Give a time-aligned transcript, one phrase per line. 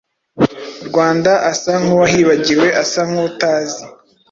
[0.87, 3.83] Rwanda asa nk'uwahibagiwe, asa nk'utazi